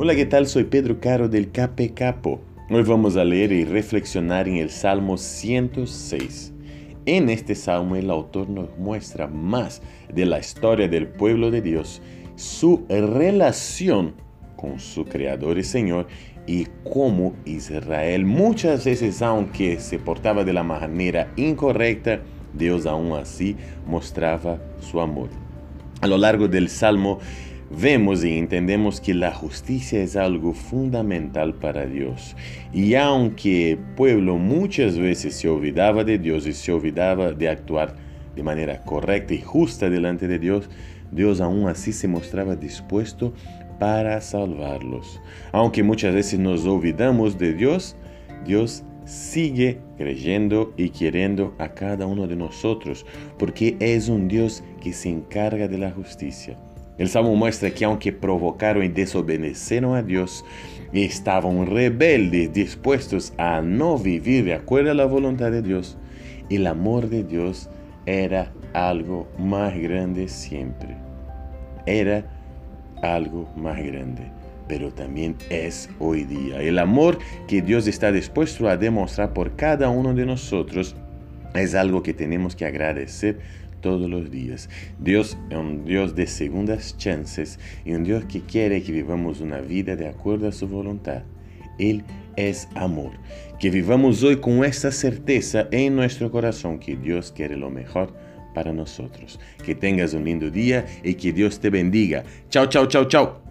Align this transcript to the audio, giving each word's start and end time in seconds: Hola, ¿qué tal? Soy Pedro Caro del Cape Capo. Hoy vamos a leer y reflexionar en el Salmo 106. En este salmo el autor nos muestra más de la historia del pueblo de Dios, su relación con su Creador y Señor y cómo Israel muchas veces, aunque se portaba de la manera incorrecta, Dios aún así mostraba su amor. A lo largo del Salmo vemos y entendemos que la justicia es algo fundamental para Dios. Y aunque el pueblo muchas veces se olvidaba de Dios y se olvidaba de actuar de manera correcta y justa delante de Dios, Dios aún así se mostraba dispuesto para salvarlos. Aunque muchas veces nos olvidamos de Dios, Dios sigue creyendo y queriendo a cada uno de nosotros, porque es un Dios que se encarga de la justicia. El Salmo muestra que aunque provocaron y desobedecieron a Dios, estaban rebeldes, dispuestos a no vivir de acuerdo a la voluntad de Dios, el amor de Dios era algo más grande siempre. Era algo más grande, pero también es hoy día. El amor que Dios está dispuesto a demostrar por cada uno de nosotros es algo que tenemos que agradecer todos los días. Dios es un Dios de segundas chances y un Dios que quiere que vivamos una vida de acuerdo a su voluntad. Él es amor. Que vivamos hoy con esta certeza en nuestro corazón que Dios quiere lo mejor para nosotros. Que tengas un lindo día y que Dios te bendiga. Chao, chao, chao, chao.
Hola, 0.00 0.14
¿qué 0.14 0.26
tal? 0.26 0.46
Soy 0.46 0.62
Pedro 0.62 1.00
Caro 1.00 1.28
del 1.28 1.50
Cape 1.50 1.92
Capo. 1.92 2.40
Hoy 2.70 2.84
vamos 2.84 3.16
a 3.16 3.24
leer 3.24 3.50
y 3.50 3.64
reflexionar 3.64 4.46
en 4.46 4.58
el 4.58 4.70
Salmo 4.70 5.16
106. 5.18 6.52
En 7.04 7.28
este 7.28 7.56
salmo 7.56 7.96
el 7.96 8.08
autor 8.08 8.48
nos 8.48 8.78
muestra 8.78 9.26
más 9.26 9.82
de 10.14 10.24
la 10.24 10.38
historia 10.38 10.86
del 10.86 11.08
pueblo 11.08 11.50
de 11.50 11.62
Dios, 11.62 12.00
su 12.36 12.86
relación 12.88 14.14
con 14.54 14.78
su 14.78 15.04
Creador 15.04 15.58
y 15.58 15.64
Señor 15.64 16.06
y 16.46 16.68
cómo 16.88 17.34
Israel 17.44 18.24
muchas 18.24 18.84
veces, 18.84 19.20
aunque 19.20 19.80
se 19.80 19.98
portaba 19.98 20.44
de 20.44 20.52
la 20.52 20.62
manera 20.62 21.32
incorrecta, 21.34 22.20
Dios 22.54 22.86
aún 22.86 23.18
así 23.18 23.56
mostraba 23.84 24.60
su 24.78 25.00
amor. 25.00 25.30
A 26.00 26.06
lo 26.06 26.18
largo 26.18 26.46
del 26.46 26.68
Salmo 26.68 27.18
vemos 27.70 28.24
y 28.24 28.38
entendemos 28.38 29.00
que 29.00 29.14
la 29.14 29.32
justicia 29.32 30.02
es 30.02 30.16
algo 30.16 30.54
fundamental 30.54 31.54
para 31.54 31.86
Dios. 31.86 32.36
Y 32.72 32.94
aunque 32.94 33.72
el 33.72 33.78
pueblo 33.78 34.36
muchas 34.36 34.98
veces 34.98 35.34
se 35.34 35.48
olvidaba 35.48 36.04
de 36.04 36.18
Dios 36.18 36.46
y 36.46 36.52
se 36.52 36.72
olvidaba 36.72 37.32
de 37.32 37.48
actuar 37.48 37.94
de 38.34 38.42
manera 38.42 38.82
correcta 38.82 39.34
y 39.34 39.40
justa 39.40 39.90
delante 39.90 40.28
de 40.28 40.38
Dios, 40.38 40.70
Dios 41.10 41.40
aún 41.40 41.68
así 41.68 41.92
se 41.92 42.08
mostraba 42.08 42.56
dispuesto 42.56 43.32
para 43.78 44.20
salvarlos. 44.20 45.20
Aunque 45.52 45.82
muchas 45.82 46.14
veces 46.14 46.38
nos 46.38 46.64
olvidamos 46.66 47.38
de 47.38 47.54
Dios, 47.54 47.96
Dios 48.44 48.84
sigue 49.04 49.80
creyendo 49.96 50.74
y 50.76 50.90
queriendo 50.90 51.54
a 51.58 51.70
cada 51.70 52.06
uno 52.06 52.26
de 52.26 52.36
nosotros, 52.36 53.06
porque 53.38 53.76
es 53.80 54.08
un 54.08 54.28
Dios 54.28 54.62
que 54.82 54.92
se 54.92 55.08
encarga 55.08 55.66
de 55.66 55.78
la 55.78 55.90
justicia. 55.90 56.58
El 56.98 57.08
Salmo 57.08 57.36
muestra 57.36 57.70
que 57.70 57.84
aunque 57.84 58.12
provocaron 58.12 58.82
y 58.82 58.88
desobedecieron 58.88 59.94
a 59.94 60.02
Dios, 60.02 60.44
estaban 60.92 61.66
rebeldes, 61.66 62.52
dispuestos 62.52 63.32
a 63.38 63.62
no 63.62 63.96
vivir 63.96 64.44
de 64.44 64.54
acuerdo 64.54 64.90
a 64.90 64.94
la 64.94 65.04
voluntad 65.06 65.52
de 65.52 65.62
Dios, 65.62 65.96
el 66.50 66.66
amor 66.66 67.08
de 67.08 67.22
Dios 67.22 67.70
era 68.06 68.52
algo 68.72 69.28
más 69.38 69.78
grande 69.78 70.28
siempre. 70.28 70.96
Era 71.86 72.24
algo 73.02 73.48
más 73.56 73.78
grande, 73.78 74.32
pero 74.66 74.92
también 74.92 75.36
es 75.50 75.88
hoy 76.00 76.24
día. 76.24 76.60
El 76.60 76.80
amor 76.80 77.18
que 77.46 77.62
Dios 77.62 77.86
está 77.86 78.10
dispuesto 78.10 78.68
a 78.68 78.76
demostrar 78.76 79.32
por 79.32 79.54
cada 79.54 79.88
uno 79.88 80.14
de 80.14 80.26
nosotros 80.26 80.96
es 81.54 81.74
algo 81.74 82.02
que 82.02 82.12
tenemos 82.12 82.56
que 82.56 82.66
agradecer 82.66 83.38
todos 83.80 84.08
los 84.08 84.30
días. 84.30 84.68
Dios 84.98 85.38
es 85.50 85.56
un 85.56 85.84
Dios 85.84 86.14
de 86.14 86.26
segundas 86.26 86.96
chances 86.96 87.58
y 87.84 87.92
un 87.92 88.04
Dios 88.04 88.24
que 88.24 88.40
quiere 88.40 88.82
que 88.82 88.92
vivamos 88.92 89.40
una 89.40 89.60
vida 89.60 89.96
de 89.96 90.08
acuerdo 90.08 90.48
a 90.48 90.52
su 90.52 90.68
voluntad. 90.68 91.22
Él 91.78 92.04
es 92.36 92.68
amor. 92.74 93.12
Que 93.58 93.70
vivamos 93.70 94.22
hoy 94.22 94.36
con 94.36 94.64
esta 94.64 94.92
certeza 94.92 95.68
en 95.70 95.96
nuestro 95.96 96.30
corazón 96.30 96.78
que 96.78 96.96
Dios 96.96 97.32
quiere 97.32 97.56
lo 97.56 97.70
mejor 97.70 98.14
para 98.54 98.72
nosotros. 98.72 99.40
Que 99.64 99.74
tengas 99.74 100.14
un 100.14 100.24
lindo 100.24 100.50
día 100.50 100.86
y 101.02 101.14
que 101.14 101.32
Dios 101.32 101.60
te 101.60 101.70
bendiga. 101.70 102.24
Chao, 102.48 102.66
chao, 102.66 102.86
chao, 102.86 103.06
chao. 103.06 103.47